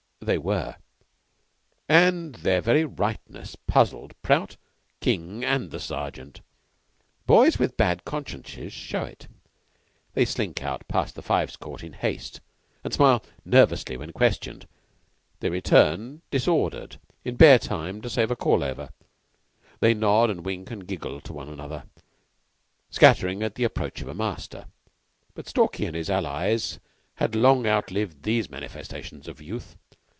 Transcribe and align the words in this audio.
They 0.23 0.37
were, 0.37 0.75
and 1.89 2.35
their 2.35 2.61
very 2.61 2.85
rightness 2.85 3.55
puzzled 3.55 4.13
Prout, 4.21 4.55
King, 4.99 5.43
and 5.43 5.71
the 5.71 5.79
Sergeant. 5.79 6.41
Boys 7.25 7.57
with 7.57 7.75
bad 7.75 8.05
consciences 8.05 8.71
show 8.71 9.01
it. 9.03 9.27
They 10.13 10.25
slink 10.25 10.61
out 10.63 10.87
past 10.87 11.15
the 11.15 11.23
Fives 11.23 11.55
Court 11.55 11.83
in 11.83 11.93
haste, 11.93 12.39
and 12.83 12.93
smile 12.93 13.23
nervously 13.43 13.97
when 13.97 14.11
questioned. 14.11 14.67
They 15.39 15.49
return, 15.49 16.21
disordered, 16.29 16.99
in 17.25 17.35
bare 17.35 17.57
time 17.57 17.99
to 18.03 18.09
save 18.09 18.29
a 18.29 18.35
call 18.35 18.63
over. 18.63 18.91
They 19.79 19.95
nod 19.95 20.29
and 20.29 20.45
wink 20.45 20.69
and 20.69 20.85
giggle 20.85 21.19
one 21.29 21.47
to 21.47 21.55
the 21.55 21.63
other, 21.63 21.85
scattering 22.91 23.41
at 23.41 23.55
the 23.55 23.63
approach 23.63 24.01
of 24.03 24.07
a 24.07 24.13
master. 24.13 24.67
But 25.33 25.47
Stalky 25.47 25.87
and 25.87 25.95
his 25.95 26.11
allies 26.11 26.77
had 27.15 27.33
long 27.33 27.65
out 27.65 27.89
lived 27.89 28.21
these 28.21 28.51
manifestations 28.51 29.27
of 29.27 29.41
youth. 29.41 29.75